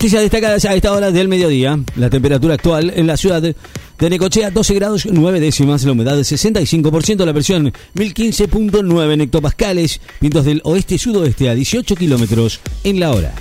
[0.00, 1.78] Noticias destacadas a esta hora del mediodía.
[1.96, 3.54] La temperatura actual en la ciudad de
[4.00, 10.46] Necochea, 12 grados 9 décimas, la humedad de 65%, la presión 1015.9 en hectopascales, vientos
[10.46, 13.34] del oeste-sudoeste a 18 kilómetros en la hora.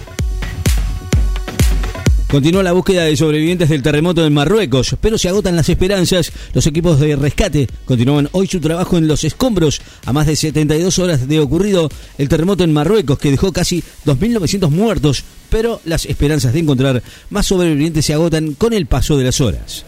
[2.30, 6.32] Continúa la búsqueda de sobrevivientes del terremoto en Marruecos, pero se agotan las esperanzas.
[6.54, 11.00] Los equipos de rescate continúan hoy su trabajo en los escombros a más de 72
[11.00, 11.90] horas de ocurrido
[12.20, 17.02] el terremoto en Marruecos que dejó casi 2.900 muertos, pero las esperanzas de encontrar
[17.32, 19.84] más sobrevivientes se agotan con el paso de las horas.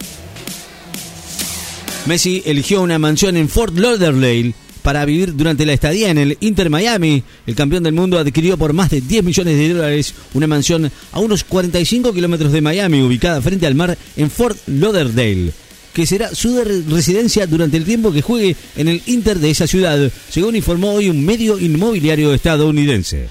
[2.06, 6.70] Messi eligió una mansión en Fort Lauderdale para vivir durante la estadía en el Inter
[6.70, 7.22] Miami.
[7.46, 11.20] El campeón del mundo adquirió por más de 10 millones de dólares una mansión a
[11.20, 15.52] unos 45 kilómetros de Miami, ubicada frente al mar en Fort Lauderdale
[15.92, 16.58] que será su
[16.88, 21.10] residencia durante el tiempo que juegue en el Inter de esa ciudad, según informó hoy
[21.10, 23.28] un medio inmobiliario estadounidense.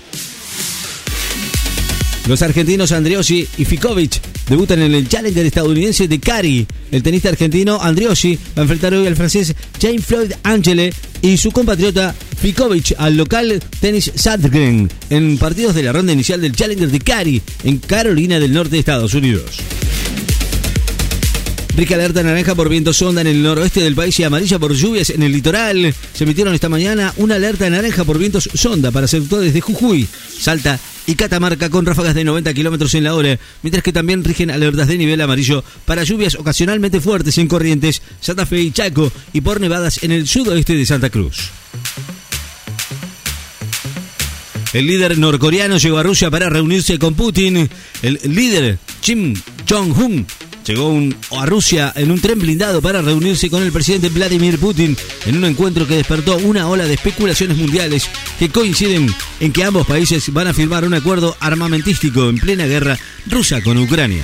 [2.27, 4.21] Los argentinos Andriossi y Fikovic
[4.51, 6.67] debutan en el Challenger estadounidense de Cari.
[6.91, 11.51] El tenista argentino Andriossi va a enfrentar hoy al francés James Floyd Angele y su
[11.51, 16.99] compatriota Fikovic al local Tennis Sadgren en partidos de la ronda inicial del Challenger de
[16.99, 19.59] Cari en Carolina del Norte de Estados Unidos.
[21.75, 25.09] Rica alerta naranja por viento sonda en el noroeste del país y amarilla por lluvias
[25.09, 25.95] en el litoral.
[26.13, 30.79] Se emitieron esta mañana una alerta naranja por vientos sonda para sectores de Jujuy, Salta
[31.07, 34.87] y Catamarca con ráfagas de 90 kilómetros en la hora, mientras que también rigen alertas
[34.87, 39.61] de nivel amarillo para lluvias ocasionalmente fuertes en Corrientes, Santa Fe y Chaco y por
[39.61, 41.51] nevadas en el sudoeste de Santa Cruz.
[44.73, 47.69] El líder norcoreano llegó a Rusia para reunirse con Putin.
[48.01, 49.35] El líder Kim
[49.69, 50.25] Jong-un
[50.65, 50.97] llegó
[51.37, 54.95] a Rusia en un tren blindado para reunirse con el presidente Vladimir Putin
[55.25, 58.09] en un encuentro que despertó una ola de especulaciones mundiales
[58.39, 62.97] que coinciden en que ambos países van a firmar un acuerdo armamentístico en plena guerra
[63.27, 64.23] rusa con Ucrania.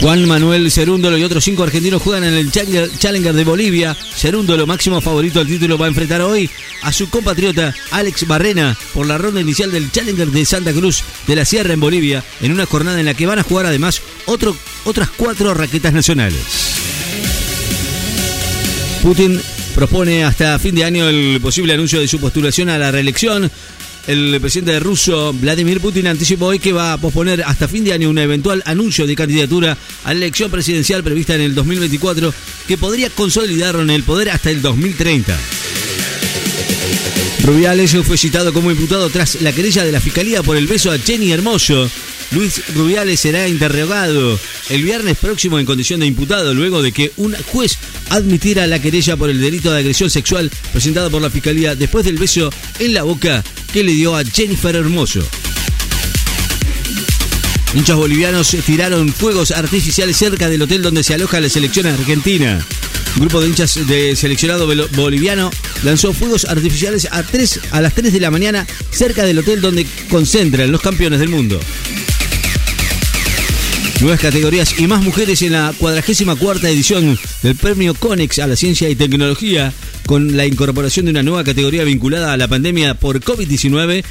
[0.00, 3.94] Juan Manuel Cerúndolo y otros cinco argentinos juegan en el Challenger de Bolivia.
[3.94, 6.48] Cerúndolo, máximo favorito al título, va a enfrentar hoy
[6.82, 11.34] a su compatriota Alex Barrena por la ronda inicial del Challenger de Santa Cruz de
[11.34, 15.10] la Sierra en Bolivia, en una jornada en la que van a jugar además otras
[15.16, 16.40] cuatro raquetas nacionales.
[19.02, 19.40] Putin
[19.74, 23.50] propone hasta fin de año el posible anuncio de su postulación a la reelección
[24.08, 28.08] el presidente ruso Vladimir Putin anticipó hoy que va a posponer hasta fin de año
[28.08, 32.32] un eventual anuncio de candidatura a la elección presidencial prevista en el 2024
[32.66, 35.38] que podría consolidarlo en el poder hasta el 2030.
[37.44, 40.98] Rubiales fue citado como imputado tras la querella de la fiscalía por el beso a
[40.98, 41.90] Jenny Hermoso.
[42.30, 44.40] Luis Rubiales será interrogado
[44.70, 47.76] el viernes próximo en condición de imputado luego de que un juez
[48.10, 52.18] admitiera la querella por el delito de agresión sexual presentado por la fiscalía después del
[52.18, 55.22] beso en la boca que le dio a Jennifer Hermoso.
[57.74, 62.64] Muchos bolivianos tiraron fuegos artificiales cerca del hotel donde se aloja la selección argentina.
[63.14, 65.50] Un grupo de hinchas de seleccionado boliviano
[65.82, 69.86] lanzó fuegos artificiales a, 3, a las 3 de la mañana cerca del hotel donde
[70.10, 71.60] concentran los campeones del mundo.
[74.00, 78.88] Nuevas categorías y más mujeres en la 44 edición del premio CONEX a la ciencia
[78.88, 79.72] y tecnología,
[80.06, 84.04] con la incorporación de una nueva categoría vinculada a la pandemia por COVID-19,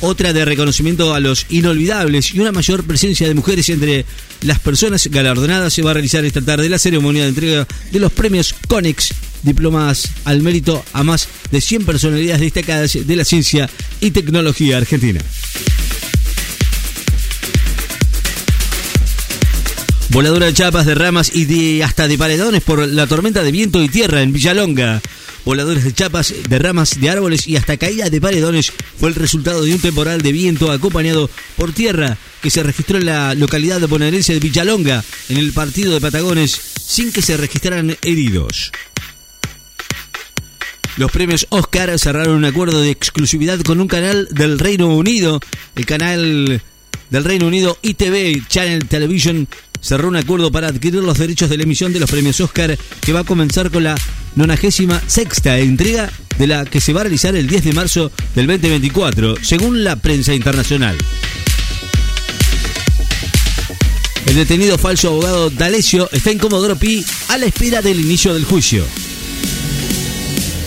[0.00, 4.06] otra de reconocimiento a los inolvidables y una mayor presencia de mujeres entre
[4.40, 5.74] las personas galardonadas.
[5.74, 9.12] Se va a realizar esta tarde la ceremonia de entrega de los premios CONEX,
[9.42, 13.68] diplomas al mérito a más de 100 personalidades destacadas de la ciencia
[14.00, 15.20] y tecnología argentina.
[20.14, 23.82] Voladura de chapas, de ramas y de hasta de paredones por la tormenta de viento
[23.82, 25.02] y tierra en Villalonga.
[25.44, 29.64] Voladores de chapas, de ramas, de árboles y hasta caídas de paredones fue el resultado
[29.64, 33.86] de un temporal de viento acompañado por tierra que se registró en la localidad de
[33.86, 38.70] bonaerense de Villalonga en el partido de Patagones sin que se registraran heridos.
[40.96, 45.40] Los premios Oscar cerraron un acuerdo de exclusividad con un canal del Reino Unido,
[45.74, 46.62] el canal
[47.10, 49.48] del Reino Unido ITV Channel Television
[49.80, 53.12] cerró un acuerdo para adquirir los derechos de la emisión de los premios Oscar que
[53.12, 53.94] va a comenzar con la
[54.36, 58.46] 96 sexta entrega de la que se va a realizar el 10 de marzo del
[58.46, 60.96] 2024, según la prensa internacional.
[64.26, 68.44] El detenido falso abogado D'Alessio está en Comodoro Pi a la espera del inicio del
[68.44, 68.84] juicio.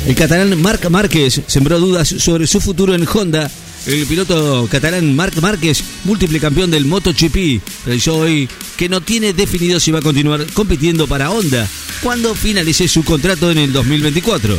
[0.06, 3.52] El catalán Marc Márquez sembró dudas sobre su futuro en Honda
[3.88, 9.80] el piloto catalán Marc Márquez, múltiple campeón del MotoGP, realizó hoy que no tiene definido
[9.80, 11.68] si va a continuar compitiendo para Honda
[12.04, 14.58] cuando finalice su contrato en el 2024.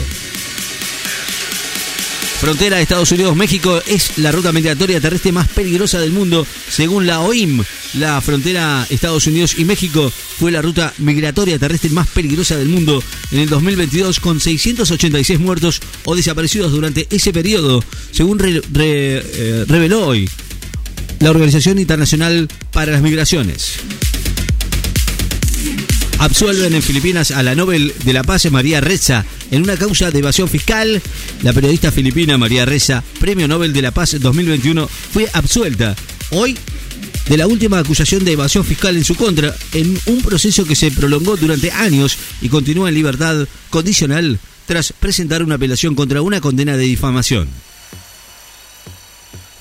[2.38, 7.64] Frontera Estados Unidos-México es la ruta migratoria terrestre más peligrosa del mundo, según la OIM.
[7.94, 13.02] La frontera Estados Unidos y México fue la ruta migratoria terrestre más peligrosa del mundo
[13.32, 17.82] en el 2022, con 686 muertos o desaparecidos durante ese periodo,
[18.12, 20.30] según eh, reveló hoy
[21.18, 23.80] la Organización Internacional para las Migraciones.
[26.18, 30.18] Absuelven en Filipinas a la Nobel de la Paz María Reza en una causa de
[30.18, 31.00] evasión fiscal.
[31.42, 35.94] La periodista filipina María Reza, Premio Nobel de la Paz 2021, fue absuelta
[36.30, 36.56] hoy
[37.28, 40.90] de la última acusación de evasión fiscal en su contra en un proceso que se
[40.90, 46.76] prolongó durante años y continúa en libertad condicional tras presentar una apelación contra una condena
[46.76, 47.48] de difamación.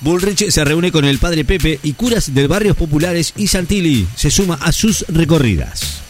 [0.01, 4.31] Bullrich se reúne con el padre Pepe y curas de barrios populares y Santilli se
[4.31, 6.01] suma a sus recorridas.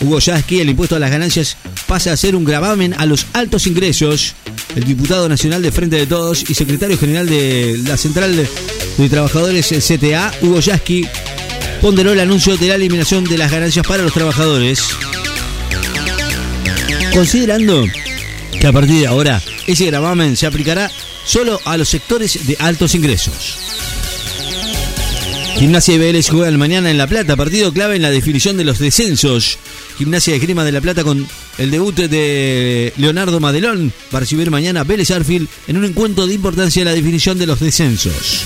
[0.00, 1.56] Hugo Yasky, el impuesto a las ganancias
[1.86, 4.34] pasa a ser un gravamen a los altos ingresos.
[4.74, 9.68] El diputado nacional de Frente de Todos y secretario general de la Central de Trabajadores
[9.68, 11.06] CTA, Hugo Yasky,
[11.80, 14.82] ponderó el anuncio de la eliminación de las ganancias para los trabajadores.
[17.12, 17.84] Considerando
[18.60, 20.90] que a partir de ahora ese gravamen se aplicará
[21.24, 23.58] solo a los sectores de altos ingresos.
[25.58, 28.78] Gimnasia y Vélez juegan mañana en La Plata, partido clave en la definición de los
[28.80, 29.58] descensos.
[29.98, 31.26] Gimnasia de Grima de La Plata con
[31.58, 36.80] el debut de Leonardo Madelón para recibir mañana Vélez Arfield en un encuentro de importancia
[36.80, 38.44] en la definición de los descensos.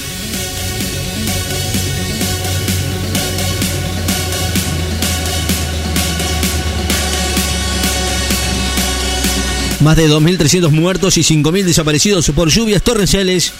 [9.80, 13.52] Más de 2.300 muertos y 5.000 desaparecidos por lluvias torrenciales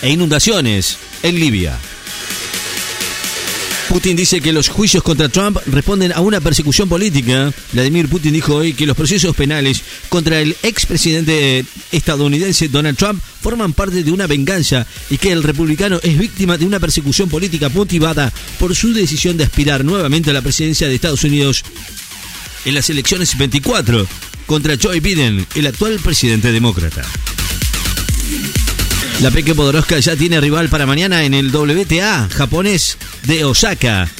[0.00, 1.78] e inundaciones en Libia.
[3.94, 7.52] Putin dice que los juicios contra Trump responden a una persecución política.
[7.72, 13.72] Vladimir Putin dijo hoy que los procesos penales contra el expresidente estadounidense Donald Trump forman
[13.72, 18.32] parte de una venganza y que el republicano es víctima de una persecución política motivada
[18.58, 21.62] por su decisión de aspirar nuevamente a la presidencia de Estados Unidos
[22.64, 24.08] en las elecciones 24
[24.46, 27.06] contra Joe Biden, el actual presidente demócrata.
[29.20, 34.10] La Peque Podoroska ya tiene rival para mañana en el WTA japonés de Osaka.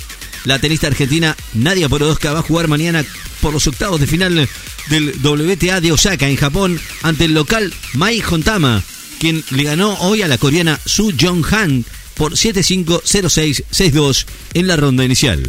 [0.44, 3.04] La tenista argentina Nadia Podoroska va a jugar mañana
[3.40, 4.48] por los octavos de final
[4.88, 8.82] del WTA de Osaka en Japón ante el local Mai Hontama,
[9.18, 14.66] quien le ganó hoy a la coreana Su Jong Han por 7-5, 0-6, 6-2 en
[14.66, 15.42] la ronda inicial.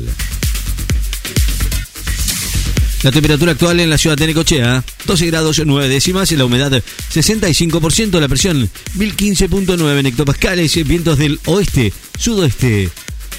[3.04, 6.72] La temperatura actual en la ciudad de Necochea, 12 grados 9 décimas, la humedad
[7.14, 12.90] 65%, la presión 1015.9 hectopascales, vientos del oeste, sudoeste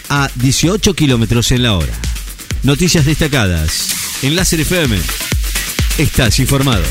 [0.09, 1.93] a 18 kilómetros en la hora.
[2.63, 3.89] Noticias destacadas
[4.23, 4.99] en Láser FM.
[5.99, 6.85] Estás informado.